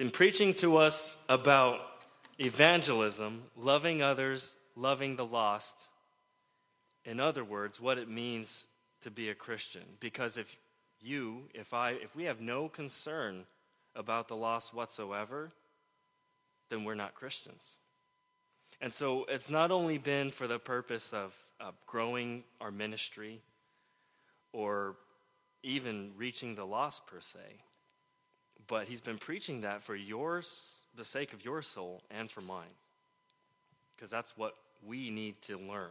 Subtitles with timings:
[0.00, 1.78] been preaching to us about
[2.38, 5.88] evangelism, loving others, loving the lost.
[7.04, 8.66] In other words, what it means
[9.02, 9.82] to be a Christian.
[10.00, 10.56] Because if
[11.02, 13.44] you, if I, if we have no concern
[13.94, 15.52] about the lost whatsoever,
[16.70, 17.76] then we're not Christians.
[18.80, 23.42] And so it's not only been for the purpose of uh, growing our ministry
[24.54, 24.96] or
[25.62, 27.60] even reaching the lost per se,
[28.70, 32.76] but he's been preaching that for yours, the sake of your soul and for mine,
[33.96, 34.54] because that's what
[34.86, 35.90] we need to learn.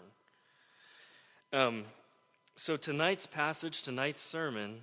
[1.52, 1.84] Um,
[2.56, 4.80] so tonight's passage, tonight's sermon,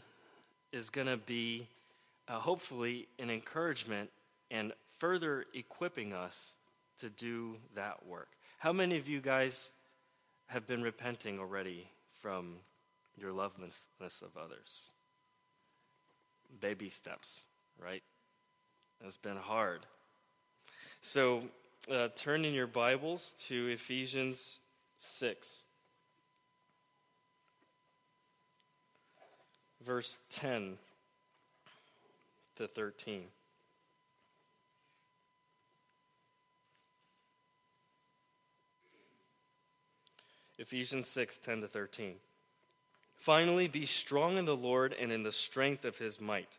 [0.72, 1.68] is going to be
[2.28, 4.10] uh, hopefully an encouragement
[4.50, 6.58] and further equipping us
[6.98, 8.28] to do that work.
[8.58, 9.72] How many of you guys
[10.48, 12.56] have been repenting already from
[13.16, 14.92] your lovelessness of others?
[16.60, 17.46] Baby steps,
[17.82, 18.02] right?
[19.04, 19.86] It's been hard.
[21.00, 21.42] So
[21.90, 24.60] uh, turn in your Bibles to Ephesians
[24.96, 25.64] 6,
[29.84, 30.78] verse 10
[32.56, 33.22] to 13.
[40.58, 42.14] Ephesians 6 10 to 13.
[43.16, 46.58] Finally, be strong in the Lord and in the strength of his might.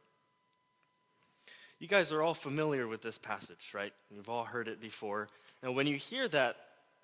[1.81, 3.91] You guys are all familiar with this passage, right?
[4.11, 5.27] You've all heard it before.
[5.63, 6.55] And when you hear that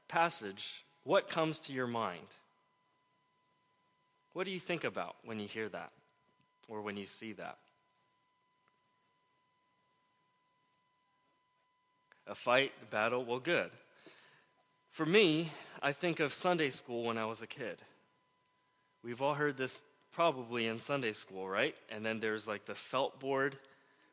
[0.08, 2.28] passage, what comes to your mind?
[4.34, 5.90] What do you think about when you hear that
[6.68, 7.58] or when you see that?
[12.28, 13.26] A fight, a battle?
[13.26, 13.72] Well, good.
[14.92, 15.50] For me,
[15.82, 17.82] I think of Sunday school when I was a kid.
[19.04, 19.82] We've all heard this
[20.12, 21.74] probably in Sunday school, right?
[21.90, 23.58] And then there's like the felt board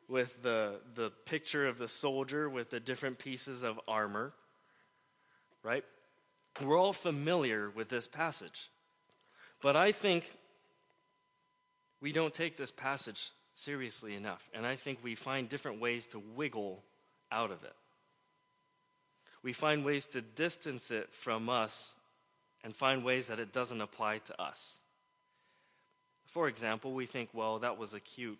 [0.07, 4.33] with the, the picture of the soldier with the different pieces of armor,
[5.63, 5.83] right?
[6.63, 8.69] We're all familiar with this passage.
[9.61, 10.31] But I think
[12.01, 14.49] we don't take this passage seriously enough.
[14.53, 16.83] And I think we find different ways to wiggle
[17.31, 17.73] out of it
[19.45, 21.97] we find ways to distance it from us
[22.63, 24.81] and find ways that it doesn't apply to us.
[26.25, 28.39] For example, we think, well, that was a cute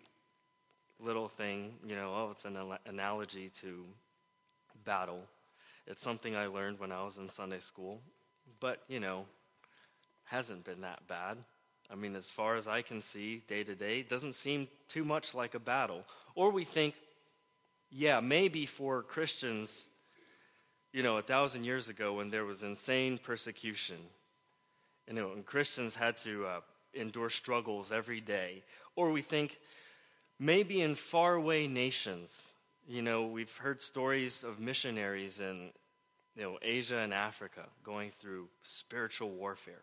[1.00, 3.84] little thing, you know, oh, it's an analogy to
[4.84, 5.22] battle.
[5.86, 8.00] It's something I learned when I was in Sunday school,
[8.60, 9.26] but, you know,
[10.24, 11.38] hasn't been that bad.
[11.90, 15.04] I mean, as far as I can see, day to day, it doesn't seem too
[15.04, 16.04] much like a battle.
[16.34, 16.94] Or we think,
[17.90, 19.86] yeah, maybe for Christians,
[20.92, 23.98] you know, a thousand years ago when there was insane persecution,
[25.06, 26.60] you know, and Christians had to uh,
[26.94, 28.64] endure struggles every day.
[28.96, 29.58] Or we think
[30.38, 32.52] maybe in faraway nations,
[32.88, 35.70] you know, we've heard stories of missionaries in,
[36.36, 39.82] you know, Asia and Africa going through spiritual warfare.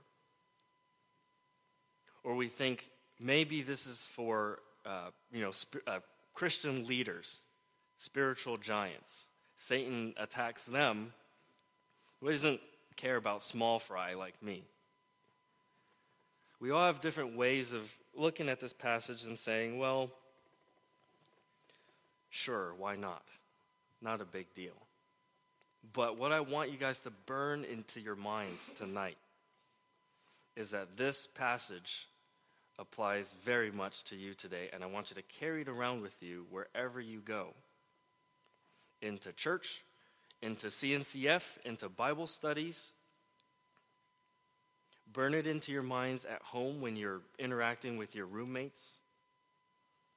[2.24, 6.00] Or we think maybe this is for, uh, you know, sp- uh,
[6.34, 7.44] Christian leaders,
[7.98, 9.28] spiritual giants
[9.64, 11.14] Satan attacks them,
[12.20, 12.60] who doesn't
[12.98, 14.66] care about small fry like me?
[16.60, 20.12] We all have different ways of looking at this passage and saying, well,
[22.34, 23.24] sure, why not?
[24.02, 24.74] Not a big deal.
[25.94, 29.18] But what I want you guys to burn into your minds tonight
[30.56, 32.08] is that this passage
[32.80, 36.16] applies very much to you today, and I want you to carry it around with
[36.22, 37.50] you wherever you go
[39.02, 39.84] into church,
[40.42, 42.94] into CNCF, into Bible studies.
[45.12, 48.98] Burn it into your minds at home when you're interacting with your roommates,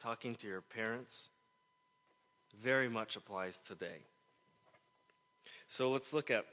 [0.01, 1.29] talking to your parents.
[2.61, 3.99] Very much applies today.
[5.69, 6.47] So let's look at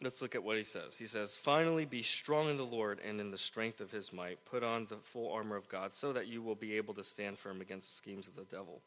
[0.00, 0.96] let's look at what he says.
[0.96, 4.44] He says, "Finally be strong in the Lord and in the strength of his might.
[4.44, 7.38] Put on the full armor of God so that you will be able to stand
[7.38, 8.82] firm against the schemes of the devil."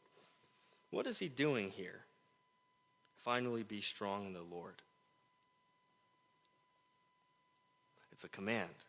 [0.90, 2.04] What is he doing here?
[3.16, 4.82] Finally, be strong in the Lord.
[8.10, 8.84] It's a command.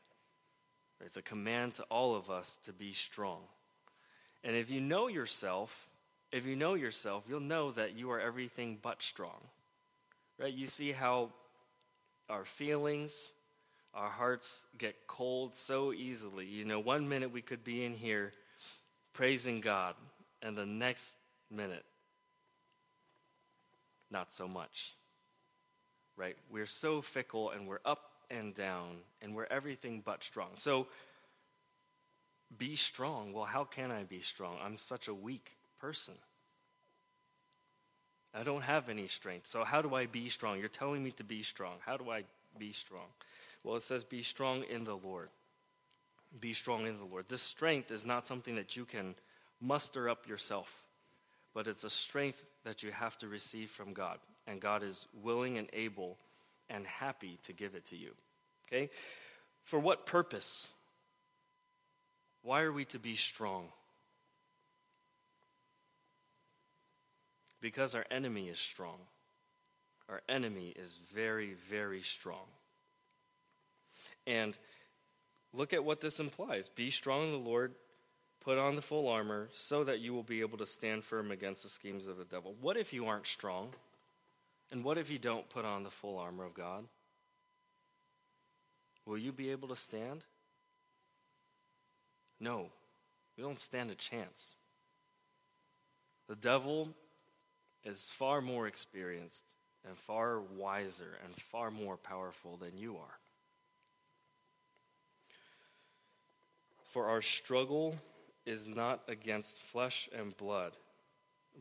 [0.99, 3.47] It's a command to all of us to be strong.
[4.43, 5.89] And if you know yourself
[6.33, 9.39] if you know yourself, you'll know that you are everything but strong.
[10.39, 10.51] Right?
[10.51, 11.29] You see how
[12.27, 13.33] our feelings,
[13.93, 16.47] our hearts get cold so easily.
[16.47, 18.33] You know, one minute we could be in here
[19.13, 19.93] praising God,
[20.41, 21.17] and the next
[21.51, 21.85] minute,
[24.09, 24.95] not so much.
[26.17, 26.35] Right?
[26.51, 30.49] We're so fickle and we're up and down and we're everything but strong.
[30.55, 30.87] So,
[32.57, 33.33] be strong.
[33.33, 34.57] Well, how can I be strong?
[34.63, 36.13] I'm such a weak person.
[38.33, 39.47] I don't have any strength.
[39.47, 40.57] So, how do I be strong?
[40.57, 41.73] You're telling me to be strong.
[41.85, 42.23] How do I
[42.57, 43.07] be strong?
[43.65, 45.27] Well, it says, be strong in the Lord.
[46.39, 47.25] Be strong in the Lord.
[47.27, 49.15] This strength is not something that you can
[49.59, 50.83] muster up yourself,
[51.53, 54.19] but it's a strength that you have to receive from God.
[54.47, 56.17] And God is willing and able
[56.69, 58.11] and happy to give it to you.
[58.67, 58.89] Okay?
[59.65, 60.71] For what purpose?
[62.41, 63.67] Why are we to be strong?
[67.63, 68.97] Because our enemy is strong.
[70.09, 72.45] Our enemy is very, very strong.
[74.27, 74.57] And
[75.53, 77.73] look at what this implies be strong in the Lord,
[78.41, 81.63] put on the full armor, so that you will be able to stand firm against
[81.63, 82.53] the schemes of the devil.
[82.59, 83.69] What if you aren't strong?
[84.69, 86.83] And what if you don't put on the full armor of God?
[89.05, 90.25] Will you be able to stand?
[92.41, 92.71] No,
[93.37, 94.57] you don't stand a chance.
[96.27, 96.89] The devil
[97.83, 99.43] is far more experienced
[99.87, 103.19] and far wiser and far more powerful than you are.
[106.85, 107.95] For our struggle
[108.45, 110.73] is not against flesh and blood,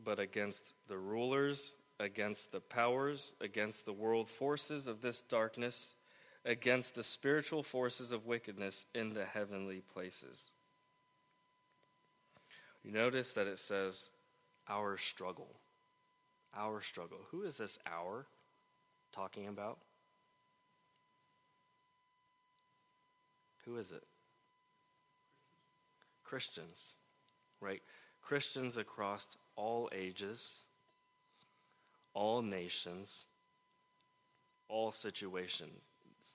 [0.03, 5.95] but against the rulers, against the powers, against the world forces of this darkness,
[6.45, 10.49] against the spiritual forces of wickedness in the heavenly places.
[12.83, 14.11] You notice that it says,
[14.69, 15.55] our struggle.
[16.55, 17.19] Our struggle.
[17.31, 18.25] Who is this our
[19.11, 19.79] talking about?
[23.65, 24.03] Who is it?
[26.23, 26.95] Christians,
[27.61, 27.81] right?
[28.21, 30.63] Christians across all ages,
[32.13, 33.27] all nations,
[34.67, 35.81] all situations.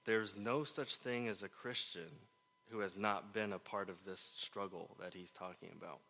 [0.04, 2.10] There's no such thing as a Christian
[2.70, 6.00] who has not been a part of this struggle that he's talking about.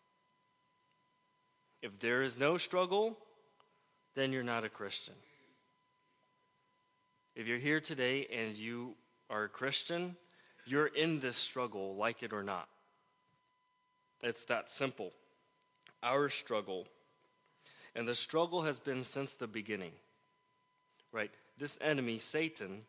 [1.81, 3.17] If there is no struggle,
[4.19, 5.15] then you're not a Christian.
[7.37, 8.97] If you're here today and you
[9.31, 10.17] are a Christian,
[10.67, 12.69] you're in this struggle, like it or not.
[14.23, 15.13] It's that simple.
[16.03, 16.89] Our struggle.
[17.95, 19.93] And the struggle has been since the beginning.
[21.13, 21.31] Right?
[21.57, 22.83] This enemy, Satan,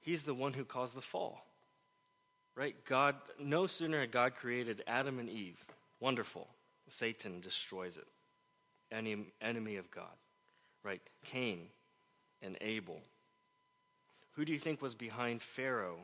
[0.00, 1.46] he's the one who caused the fall.
[2.56, 2.74] Right?
[2.84, 5.64] God, no sooner had God created Adam and Eve.
[6.00, 6.48] Wonderful.
[6.88, 8.08] Satan destroys it.
[8.92, 10.16] Enemy of God.
[10.82, 11.02] Right?
[11.24, 11.68] Cain
[12.42, 13.00] and Abel.
[14.32, 15.98] Who do you think was behind Pharaoh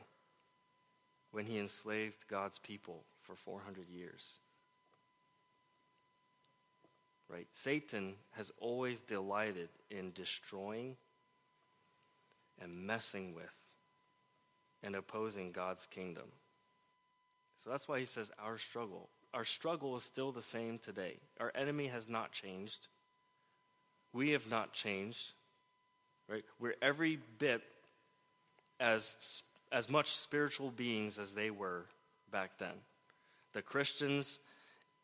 [1.30, 4.40] when he enslaved God's people for 400 years?
[7.28, 7.46] Right?
[7.52, 10.96] Satan has always delighted in destroying
[12.60, 13.56] and messing with
[14.82, 16.26] and opposing God's kingdom.
[17.64, 19.08] So that's why he says our struggle.
[19.36, 21.18] Our struggle is still the same today.
[21.38, 22.88] Our enemy has not changed.
[24.14, 25.34] We have not changed.
[26.26, 26.43] Right?
[26.58, 27.62] We're every bit
[28.81, 31.84] as as much spiritual beings as they were
[32.32, 32.72] back then.
[33.52, 34.38] The Christians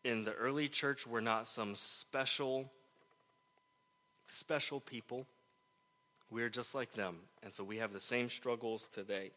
[0.03, 2.73] in the early church were not some special
[4.29, 5.27] special people.
[6.31, 7.17] We're just like them.
[7.43, 9.33] And so we have the same struggles today.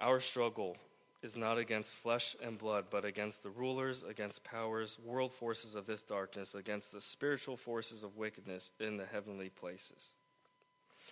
[0.00, 0.78] Our struggle
[1.22, 5.86] is not against flesh and blood, but against the rulers, against powers, world forces of
[5.86, 10.14] this darkness, against the spiritual forces of wickedness in the heavenly places.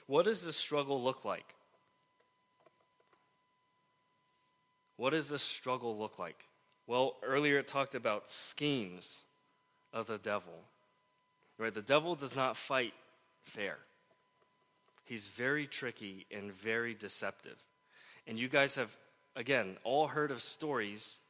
[0.06, 1.54] What does this struggle look like?
[4.96, 6.44] What does this struggle look like?
[6.86, 9.24] Well, earlier it talked about schemes
[9.92, 10.64] of the devil.
[11.58, 11.74] Right?
[11.74, 12.94] The devil does not fight
[13.42, 13.76] fair.
[15.04, 17.56] He's very tricky and very deceptive.
[18.26, 18.96] And you guys have,
[19.38, 21.20] again, all heard of stories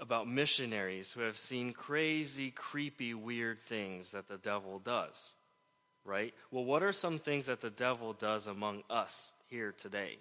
[0.00, 5.36] about missionaries who have seen crazy, creepy, weird things that the devil does.
[6.06, 6.32] Right?
[6.50, 10.16] Well, what are some things that the devil does among us here today?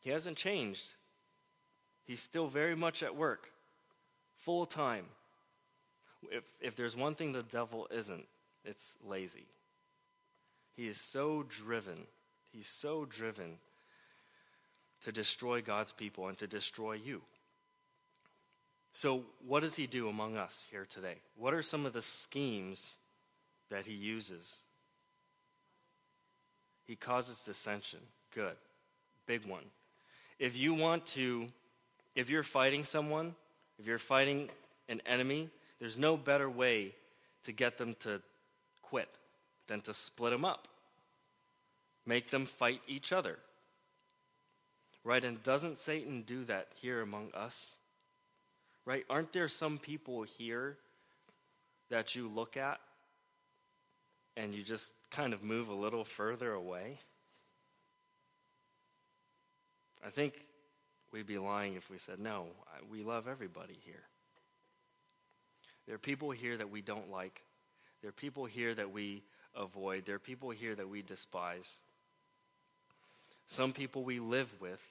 [0.00, 0.96] He hasn't changed.
[2.04, 3.52] He's still very much at work,
[4.36, 5.04] full time.
[6.32, 8.26] If, if there's one thing the devil isn't,
[8.64, 9.46] it's lazy.
[10.74, 12.06] He is so driven,
[12.50, 13.58] he's so driven
[15.04, 17.22] to destroy God's people and to destroy you.
[18.92, 21.16] So, what does he do among us here today?
[21.36, 22.98] What are some of the schemes
[23.70, 24.64] that he uses?
[26.86, 28.00] He causes dissension.
[28.34, 28.56] Good.
[29.26, 29.64] Big one.
[30.38, 31.46] If you want to,
[32.14, 33.34] if you're fighting someone,
[33.78, 34.50] if you're fighting
[34.88, 36.94] an enemy, there's no better way
[37.44, 38.20] to get them to
[38.82, 39.08] quit
[39.68, 40.68] than to split them up.
[42.04, 43.38] Make them fight each other.
[45.04, 45.24] Right?
[45.24, 47.78] And doesn't Satan do that here among us?
[48.84, 49.04] Right?
[49.10, 50.76] Aren't there some people here
[51.90, 52.80] that you look at
[54.36, 56.98] and you just kind of move a little further away?
[60.04, 60.34] I think
[61.12, 62.46] we'd be lying if we said, no,
[62.90, 64.02] we love everybody here.
[65.86, 67.42] There are people here that we don't like.
[68.00, 69.22] There are people here that we
[69.54, 70.06] avoid.
[70.06, 71.82] There are people here that we despise.
[73.52, 74.82] Some people we live with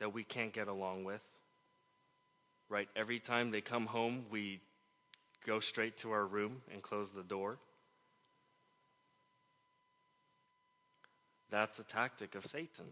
[0.00, 1.22] that we can't get along with
[2.68, 2.88] right?
[2.96, 4.60] Every time they come home, we
[5.46, 7.58] go straight to our room and close the door.
[11.50, 12.86] That's a tactic of Satan.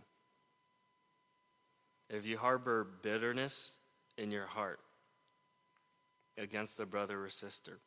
[2.08, 3.78] If you harbor bitterness
[4.16, 4.78] in your heart
[6.38, 7.78] against a brother or sister,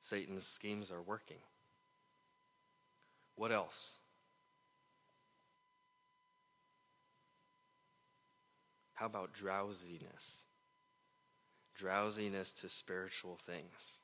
[0.00, 1.38] Satan's schemes are working.
[3.36, 3.99] What else?
[9.00, 10.44] How about drowsiness?
[11.74, 14.02] Drowsiness to spiritual things.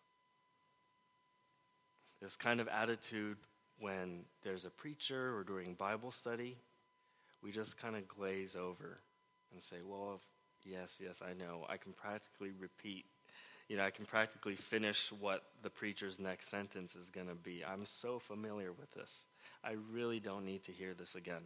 [2.22, 3.36] This kind of attitude
[3.78, 6.56] when there's a preacher or during Bible study,
[7.42, 8.96] we just kind of glaze over
[9.52, 11.66] and say, well, if, yes, yes, I know.
[11.68, 13.04] I can practically repeat,
[13.68, 17.62] you know, I can practically finish what the preacher's next sentence is going to be.
[17.70, 19.26] I'm so familiar with this.
[19.62, 21.42] I really don't need to hear this again.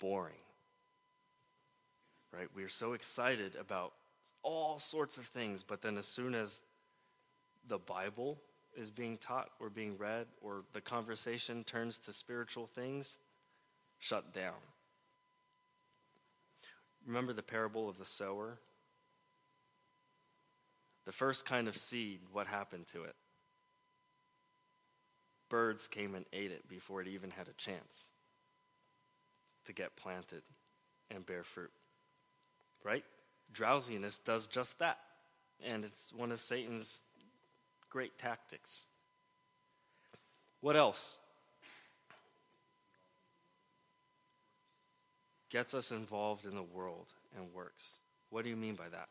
[0.00, 0.34] Boring
[2.32, 2.48] right?
[2.54, 3.92] We are so excited about
[4.42, 6.62] all sorts of things, but then as soon as
[7.66, 8.38] the Bible
[8.76, 13.18] is being taught or being read, or the conversation turns to spiritual things,
[13.98, 14.54] shut down.
[17.06, 18.58] Remember the parable of the sower?
[21.06, 23.16] The first kind of seed, what happened to it?
[25.48, 28.10] Birds came and ate it before it even had a chance
[29.64, 30.42] to get planted
[31.10, 31.70] and bear fruit
[32.84, 33.04] right?
[33.52, 34.98] Drowsiness does just that.
[35.64, 37.02] And it's one of Satan's
[37.90, 38.86] great tactics.
[40.60, 41.18] What else?
[45.50, 48.00] Gets us involved in the world and works.
[48.30, 49.08] What do you mean by that?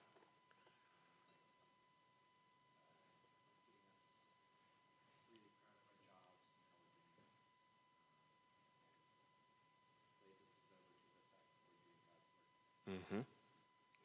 [12.89, 13.36] Mm-hmm.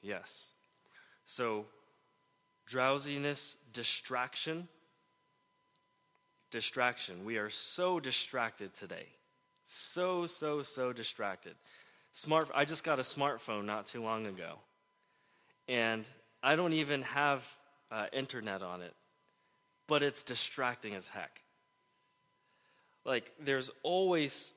[0.02, 0.54] Yes.
[1.25, 1.66] So,
[2.66, 4.68] drowsiness, distraction.
[6.50, 7.25] Distraction.
[7.25, 9.06] We are so distracted today.
[9.64, 11.54] So, so, so distracted.
[12.12, 14.59] Smart, I just got a smartphone not too long ago.
[15.68, 16.06] And
[16.42, 17.56] I don't even have
[17.90, 18.92] uh, internet on it,
[19.87, 21.40] but it's distracting as heck.
[23.04, 24.52] Like, there's always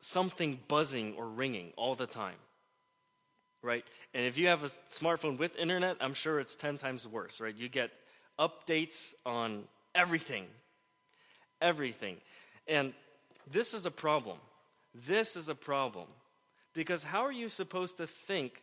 [0.00, 2.36] something buzzing or ringing all the time
[3.66, 3.84] right?
[4.14, 7.54] And if you have a smartphone with internet, I'm sure it's 10 times worse, right?
[7.54, 7.90] You get
[8.38, 10.46] updates on everything.
[11.60, 12.18] Everything.
[12.68, 12.94] And
[13.50, 14.38] this is a problem.
[14.94, 16.06] This is a problem.
[16.72, 18.62] Because how are you supposed to think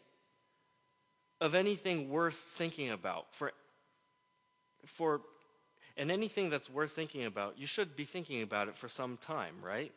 [1.41, 3.33] of anything worth thinking about?
[3.33, 3.51] For,
[4.85, 5.21] for,
[5.97, 9.55] and anything that's worth thinking about, you should be thinking about it for some time,
[9.61, 9.91] right?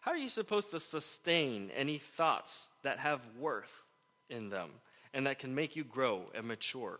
[0.00, 3.84] How are you supposed to sustain any thoughts that have worth?
[4.28, 4.70] In them
[5.14, 6.98] and that can make you grow and mature.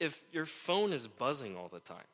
[0.00, 2.04] If your phone is buzzing all the time,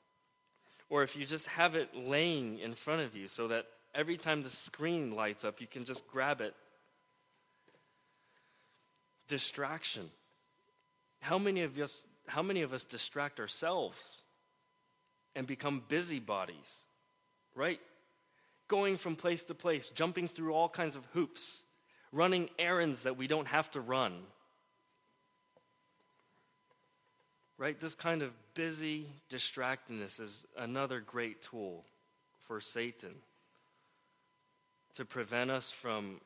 [0.91, 4.43] or if you just have it laying in front of you so that every time
[4.43, 6.55] the screen lights up, you can just grab it.
[9.27, 10.11] Distraction.
[11.21, 14.25] How many of us, how many of us distract ourselves
[15.35, 16.87] and become busybodies,
[17.55, 17.81] right?
[18.67, 21.65] Going from place to place, jumping through all kinds of hoops
[22.13, 24.15] running errands that we don't have to run.
[27.57, 27.79] Right?
[27.79, 31.85] This kind of busy distractedness is another great tool
[32.47, 33.15] for Satan
[34.95, 36.21] to prevent us from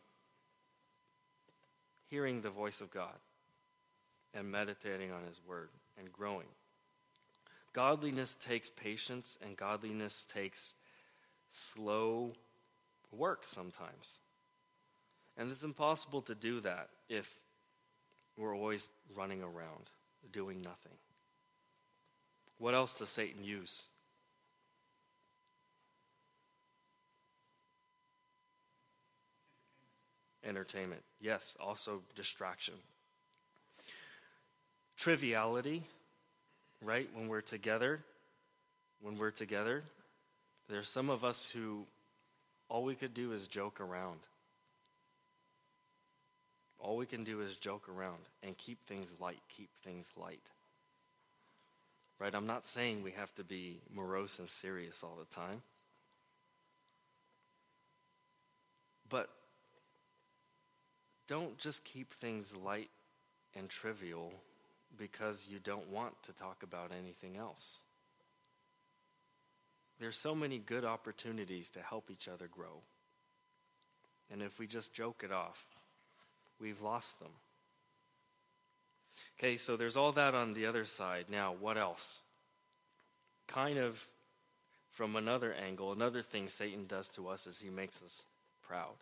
[2.10, 3.16] hearing the voice of God
[4.34, 6.46] and meditating on His Word and growing.
[7.72, 10.74] Godliness takes patience, and godliness takes
[11.50, 12.32] slow
[13.10, 14.18] work sometimes.
[15.36, 17.40] And it's impossible to do that if
[18.36, 19.90] we're always running around,
[20.32, 20.92] doing nothing.
[22.58, 23.88] What else does Satan use?
[30.44, 31.02] Entertainment.
[31.20, 32.74] Yes, also distraction.
[34.96, 35.82] Triviality,
[36.80, 37.08] right?
[37.14, 38.00] When we're together,
[39.00, 39.82] when we're together,
[40.68, 41.86] there's some of us who
[42.68, 44.20] all we could do is joke around.
[46.82, 50.50] All we can do is joke around and keep things light, keep things light.
[52.18, 52.34] Right?
[52.34, 55.62] I'm not saying we have to be morose and serious all the time.
[59.08, 59.28] But
[61.28, 62.90] don't just keep things light
[63.54, 64.32] and trivial
[64.98, 67.80] because you don't want to talk about anything else.
[70.00, 72.80] There's so many good opportunities to help each other grow.
[74.32, 75.66] And if we just joke it off,
[76.60, 77.30] we've lost them.
[79.38, 81.26] Okay, so there's all that on the other side.
[81.28, 82.22] Now, what else?
[83.48, 84.04] Kind of
[84.92, 88.26] from another angle, another thing Satan does to us is he makes us
[88.62, 88.94] proud.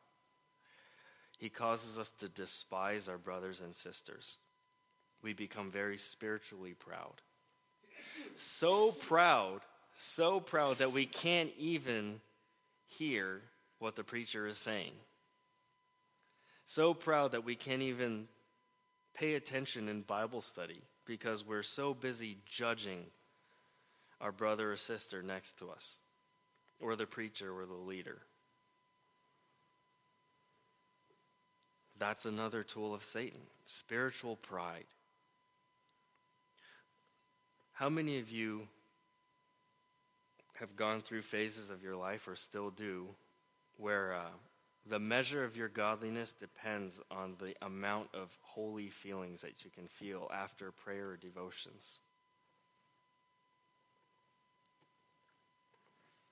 [1.38, 4.38] He causes us to despise our brothers and sisters.
[5.22, 7.22] We become very spiritually proud.
[8.36, 9.60] So proud,
[9.96, 12.20] so proud that we can't even
[12.86, 13.42] hear
[13.78, 14.92] what the preacher is saying.
[16.70, 18.28] So proud that we can't even
[19.12, 23.06] pay attention in Bible study because we're so busy judging
[24.20, 25.98] our brother or sister next to us,
[26.78, 28.18] or the preacher or the leader.
[31.98, 34.86] That's another tool of Satan spiritual pride.
[37.72, 38.68] How many of you
[40.60, 43.08] have gone through phases of your life or still do
[43.76, 44.30] where uh,
[44.86, 49.86] the measure of your godliness depends on the amount of holy feelings that you can
[49.86, 52.00] feel after prayer or devotions.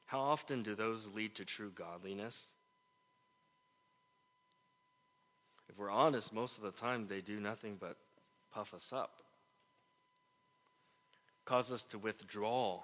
[0.07, 2.55] How often do those lead to true godliness?
[5.69, 7.99] If we're honest, most of the time they do nothing but
[8.51, 9.21] puff us up,
[11.45, 12.81] cause us to withdraw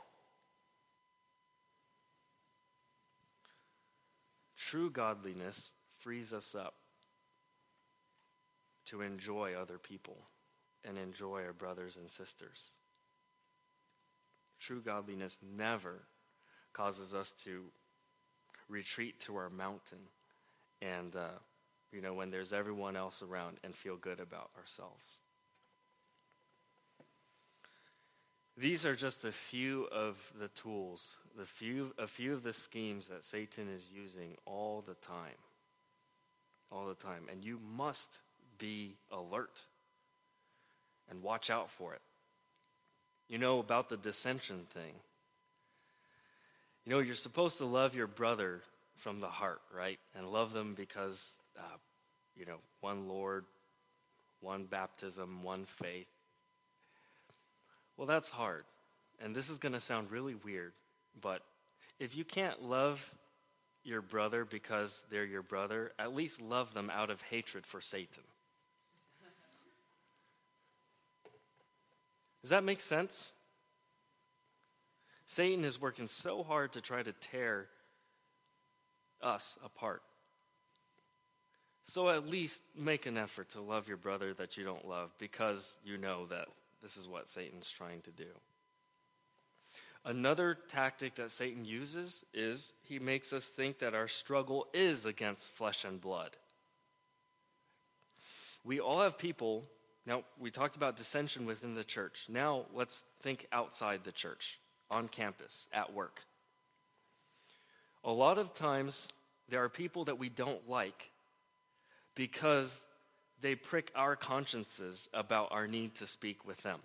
[4.74, 6.74] True godliness frees us up
[8.87, 10.16] to enjoy other people
[10.84, 12.72] and enjoy our brothers and sisters.
[14.58, 16.00] True godliness never
[16.72, 17.66] causes us to
[18.68, 20.08] retreat to our mountain
[20.82, 21.38] and, uh,
[21.92, 25.20] you know, when there's everyone else around and feel good about ourselves.
[28.56, 33.09] These are just a few of the tools, the few, a few of the schemes
[33.09, 35.38] that Satan is using all the time.
[36.70, 37.25] All the time.
[37.31, 38.20] And you must
[38.59, 39.62] be alert
[41.11, 42.01] and watch out for it.
[43.29, 44.94] You know about the dissension thing.
[46.85, 48.61] You know, you're supposed to love your brother
[48.97, 49.99] from the heart, right?
[50.16, 51.79] And love them because, uh,
[52.37, 53.44] you know, one Lord,
[54.40, 56.07] one baptism, one faith.
[57.97, 58.64] Well, that's hard.
[59.23, 60.73] And this is going to sound really weird,
[61.20, 61.42] but
[61.98, 63.14] if you can't love
[63.85, 68.22] your brother because they're your brother, at least love them out of hatred for Satan.
[72.42, 73.33] Does that make sense?
[75.27, 77.68] Satan is working so hard to try to tear
[79.22, 80.03] us apart.
[81.87, 85.79] So at least make an effort to love your brother that you don't love because
[85.85, 86.48] you know that
[86.83, 88.29] this is what Satan's trying to do.
[90.07, 95.51] Another tactic that Satan uses is he makes us think that our struggle is against
[95.51, 96.37] flesh and blood.
[98.64, 99.64] We all have people,
[100.05, 102.27] now we talked about dissension within the church.
[102.29, 106.21] Now let's think outside the church, on campus, at work.
[108.05, 109.09] A lot of times
[109.49, 111.11] there are people that we don't like
[112.14, 112.87] because
[113.40, 116.81] they prick our consciences about our need to speak with them.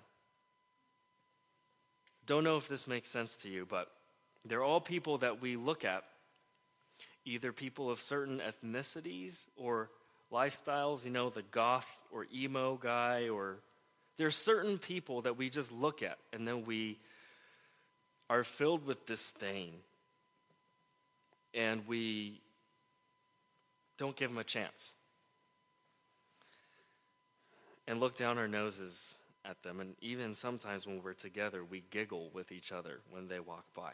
[2.29, 3.89] Don't know if this makes sense to you, but
[4.45, 6.03] they're all people that we look at,
[7.25, 9.89] either people of certain ethnicities or
[10.31, 13.57] lifestyles, you know, the goth or emo guy, or
[14.17, 16.99] there's certain people that we just look at and then we
[18.29, 19.73] are filled with disdain
[21.55, 22.41] and we
[23.97, 24.93] don't give them a chance
[27.87, 29.15] and look down our noses
[29.49, 29.79] at them.
[29.79, 33.93] And even sometimes when we're together, we giggle with each other when they walk by.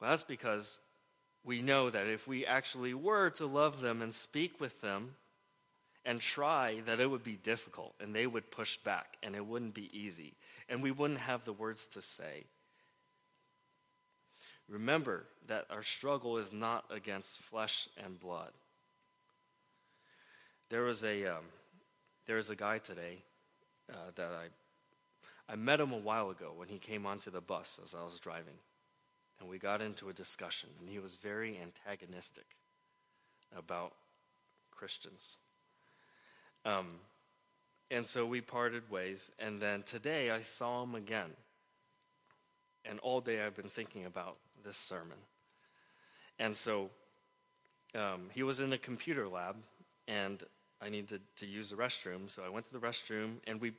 [0.00, 0.80] Well, that's because
[1.44, 5.14] we know that if we actually were to love them and speak with them
[6.04, 9.74] and try, that it would be difficult and they would push back and it wouldn't
[9.74, 10.34] be easy
[10.68, 12.44] and we wouldn't have the words to say.
[14.68, 18.50] Remember that our struggle is not against flesh and blood.
[20.70, 21.44] There was a, um,
[22.26, 23.18] there was a guy today
[23.92, 27.78] uh, that I, I met him a while ago when he came onto the bus
[27.82, 28.58] as I was driving
[29.40, 32.46] and we got into a discussion, and he was very antagonistic
[33.56, 33.92] about
[34.70, 35.38] Christians.
[36.64, 36.86] Um,
[37.90, 41.30] and so we parted ways, and then today I saw him again.
[42.84, 45.18] And all day I've been thinking about this sermon.
[46.38, 46.90] And so
[47.94, 49.56] um, he was in a computer lab,
[50.08, 50.42] and
[50.84, 52.28] I needed to use the restroom.
[52.28, 53.72] So I went to the restroom, and we,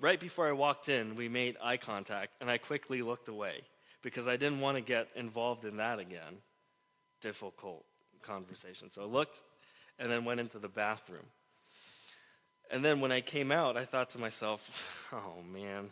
[0.00, 3.62] right before I walked in, we made eye contact, and I quickly looked away
[4.02, 6.42] because I didn't want to get involved in that again.
[7.22, 7.84] Difficult
[8.22, 8.90] conversation.
[8.90, 9.42] So I looked
[9.98, 11.24] and then went into the bathroom.
[12.70, 15.90] And then when I came out, I thought to myself, oh man,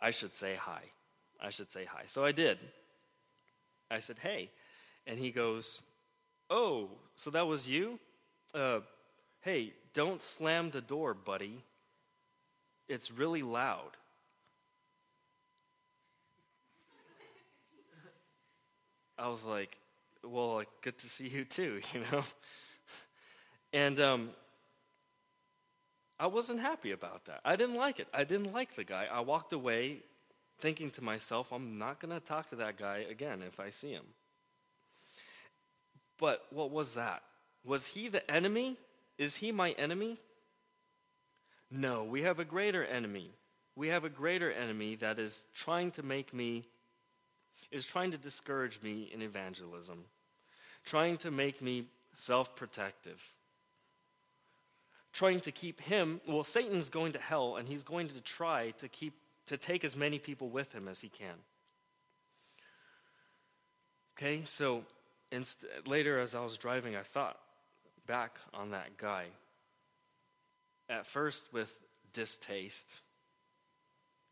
[0.00, 0.82] I should say hi.
[1.40, 2.02] I should say hi.
[2.06, 2.58] So I did.
[3.90, 4.50] I said, hey.
[5.06, 5.82] And he goes,
[6.50, 7.98] oh, so that was you?
[8.54, 8.80] Uh,
[9.42, 11.62] hey, don't slam the door, buddy.
[12.88, 13.96] It's really loud.
[19.18, 19.76] I was like,
[20.24, 22.24] well, like, good to see you too, you know?
[23.72, 24.30] and um,
[26.18, 27.40] I wasn't happy about that.
[27.44, 28.08] I didn't like it.
[28.12, 29.06] I didn't like the guy.
[29.12, 29.98] I walked away
[30.58, 33.90] thinking to myself, I'm not going to talk to that guy again if I see
[33.90, 34.04] him.
[36.18, 37.22] But what was that?
[37.64, 38.76] Was he the enemy?
[39.22, 40.18] Is he my enemy?
[41.70, 43.30] No, we have a greater enemy.
[43.76, 46.64] We have a greater enemy that is trying to make me
[47.70, 50.06] is trying to discourage me in evangelism,
[50.84, 53.22] trying to make me self protective,
[55.12, 56.20] trying to keep him.
[56.26, 59.14] Well, Satan's going to hell, and he's going to try to keep
[59.46, 61.36] to take as many people with him as he can.
[64.18, 64.82] Okay, so
[65.30, 67.38] inst- later as I was driving, I thought
[68.06, 69.26] back on that guy.
[70.88, 71.76] At first with
[72.12, 73.00] distaste,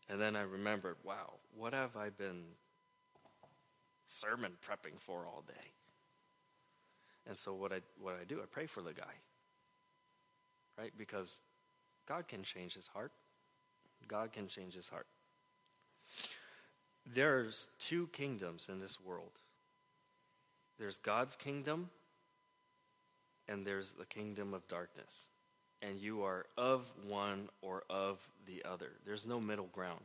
[0.08, 2.42] and then I remembered, wow, what have I been
[4.10, 5.70] sermon prepping for all day.
[7.26, 9.14] And so what I what I do, I pray for the guy.
[10.76, 10.92] Right?
[10.96, 11.40] Because
[12.06, 13.12] God can change his heart.
[14.08, 15.06] God can change his heart.
[17.06, 19.32] There's two kingdoms in this world.
[20.78, 21.90] There's God's kingdom
[23.50, 25.28] and there's the kingdom of darkness.
[25.82, 28.92] And you are of one or of the other.
[29.04, 30.02] There's no middle ground.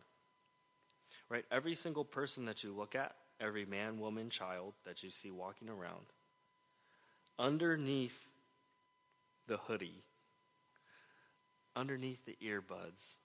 [1.29, 1.45] Right?
[1.51, 5.69] Every single person that you look at every man, woman, child that you see walking
[5.69, 6.05] around,
[7.37, 8.29] underneath
[9.47, 10.03] the hoodie,
[11.75, 13.15] underneath the earbuds,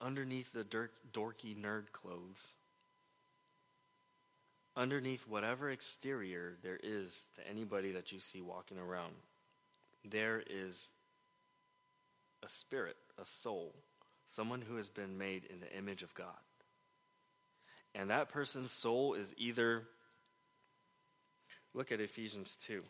[0.00, 2.54] underneath the dorky nerd clothes,
[4.76, 9.14] underneath whatever exterior there is to anybody that you see walking around,
[10.04, 10.92] there is
[12.42, 13.74] a spirit, a soul,
[14.26, 16.26] someone who has been made in the image of God.
[17.94, 19.84] And that person's soul is either,
[21.72, 22.82] look at Ephesians 2.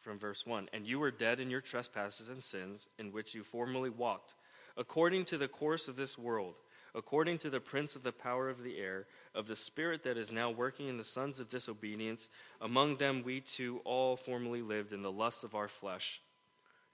[0.00, 3.42] From verse 1 And you were dead in your trespasses and sins, in which you
[3.42, 4.34] formerly walked,
[4.76, 6.54] according to the course of this world,
[6.94, 10.32] according to the prince of the power of the air, of the spirit that is
[10.32, 12.30] now working in the sons of disobedience.
[12.60, 16.22] Among them we too all formerly lived in the lust of our flesh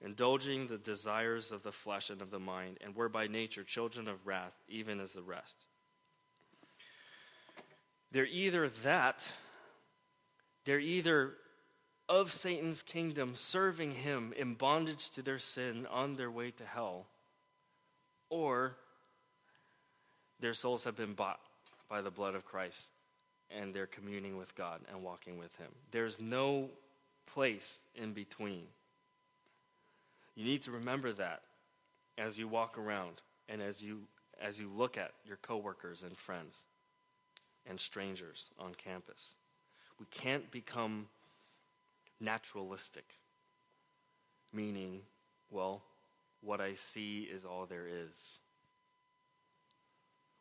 [0.01, 4.07] indulging the desires of the flesh and of the mind, and were by nature children
[4.07, 5.67] of wrath, even as the rest.
[8.11, 9.27] They're either that,
[10.65, 11.33] they're either
[12.07, 17.07] of Satan's kingdom, serving him in bondage to their sin on their way to hell,
[18.29, 18.77] or
[20.39, 21.39] their souls have been bought
[21.89, 22.93] by the blood of Christ
[23.49, 25.69] and they're communing with God and walking with him.
[25.91, 26.69] There's no
[27.27, 28.63] place in between.
[30.35, 31.41] You need to remember that
[32.17, 34.01] as you walk around and as you
[34.41, 36.65] as you look at your coworkers and friends
[37.67, 39.35] and strangers on campus.
[39.97, 41.07] We can't become
[42.19, 43.05] naturalistic,
[44.51, 45.01] meaning,
[45.49, 45.83] well,
[46.41, 48.41] what I see is all there is.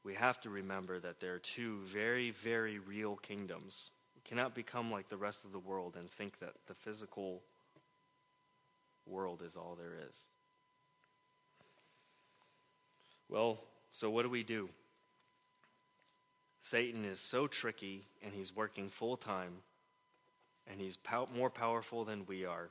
[0.04, 3.90] We have to remember that there are two very, very real kingdoms.
[4.14, 7.42] We cannot become like the rest of the world and think that the physical
[9.06, 10.28] world is all there is.
[13.30, 14.68] Well, so what do we do?
[16.60, 19.52] Satan is so tricky and he's working full time
[20.66, 22.68] and he's pow- more powerful than we are.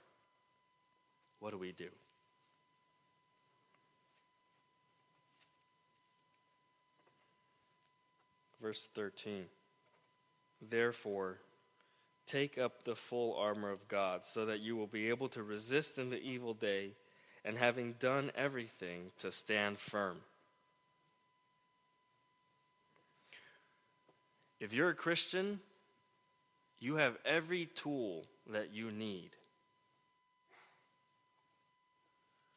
[1.40, 1.90] What do we do?
[8.64, 9.44] Verse 13.
[10.62, 11.40] Therefore,
[12.26, 15.98] take up the full armor of God so that you will be able to resist
[15.98, 16.92] in the evil day
[17.44, 20.20] and having done everything to stand firm.
[24.62, 25.60] If you're a Christian,
[26.80, 29.32] you have every tool that you need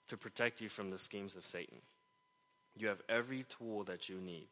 [0.07, 1.79] to protect you from the schemes of Satan.
[2.77, 4.47] You have every tool that you need,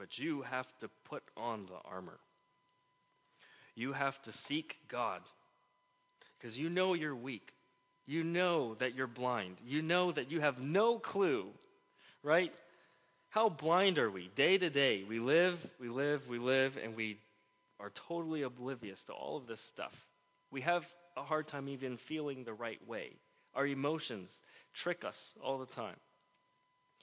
[0.00, 2.18] but you have to put on the armor.
[3.74, 5.20] You have to seek God
[6.38, 7.52] because you know you're weak.
[8.06, 9.56] You know that you're blind.
[9.66, 11.48] You know that you have no clue,
[12.22, 12.50] right?
[13.28, 14.30] How blind are we?
[14.34, 17.18] Day to day, we live, we live, we live, and we
[17.78, 20.06] are totally oblivious to all of this stuff.
[20.50, 23.16] We have a hard time even feeling the right way.
[23.54, 24.40] Our emotions
[24.72, 25.96] trick us all the time.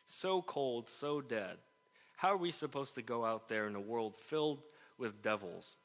[0.07, 1.57] So cold, so dead.
[2.17, 4.63] How are we supposed to go out there in a world filled
[4.97, 5.77] with devils?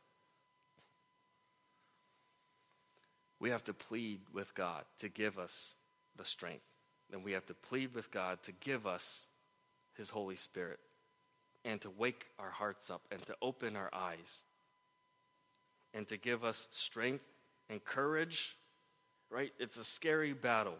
[3.38, 5.76] We have to plead with God to give us
[6.16, 6.64] the strength.
[7.12, 9.28] And we have to plead with God to give us
[9.94, 10.78] His Holy Spirit
[11.66, 14.44] and to wake our hearts up and to open our eyes
[15.92, 17.26] and to give us strength
[17.68, 18.56] and courage,
[19.28, 19.52] right?
[19.58, 20.78] It's a scary battle.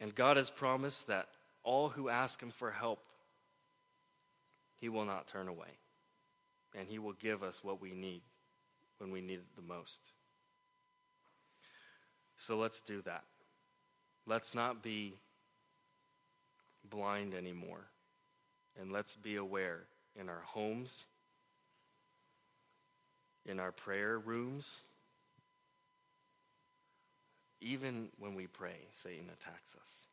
[0.00, 1.28] And God has promised that
[1.64, 3.04] all who ask Him for help,
[4.76, 5.78] He will not turn away.
[6.76, 8.22] And He will give us what we need
[8.98, 10.10] when we need it the most.
[12.36, 13.24] So let's do that.
[14.26, 15.14] Let's not be
[16.88, 17.86] blind anymore.
[18.80, 19.84] And let's be aware
[20.18, 21.06] in our homes,
[23.46, 24.82] in our prayer rooms.
[27.60, 30.06] Even when we pray, Satan attacks us.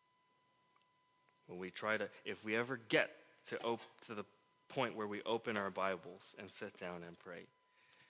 [1.47, 3.11] When we try to, if we ever get
[3.47, 4.25] to, op- to the
[4.69, 7.45] point where we open our Bibles and sit down and pray,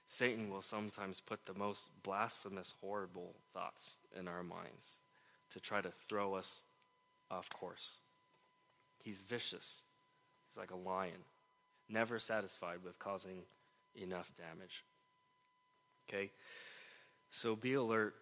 [0.07, 4.99] Satan will sometimes put the most blasphemous, horrible thoughts in our minds
[5.51, 6.63] to try to throw us
[7.29, 7.99] off course.
[9.03, 9.83] He's vicious.
[10.47, 11.23] He's like a lion,
[11.87, 13.43] never satisfied with causing
[13.95, 14.83] enough damage.
[16.09, 16.31] Okay?
[17.29, 18.15] So be alert,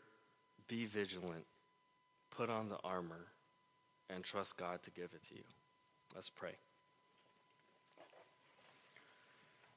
[0.67, 1.45] be vigilant,
[2.29, 3.25] put on the armor,
[4.09, 5.43] and trust God to give it to you.
[6.15, 6.55] Let's pray.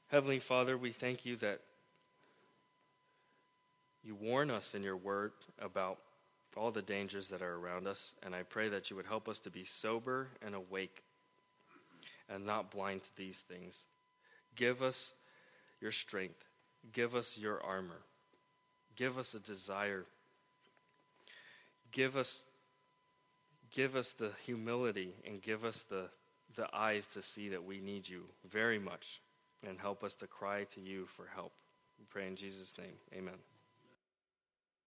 [0.07, 1.61] Heavenly Father, we thank you that
[4.03, 5.97] you warn us in your word about
[6.55, 9.39] all the dangers that are around us, and I pray that you would help us
[9.41, 11.03] to be sober and awake
[12.29, 13.87] and not blind to these things.
[14.55, 15.13] Give us
[15.81, 16.45] your strength.
[16.91, 18.01] Give us your armor.
[18.95, 20.05] Give us a desire.
[21.91, 22.43] Give us,
[23.73, 26.09] give us the humility and give us the,
[26.55, 29.21] the eyes to see that we need you very much
[29.67, 31.53] and help us to cry to you for help.
[31.99, 32.95] We pray in Jesus' name.
[33.13, 33.52] Amen.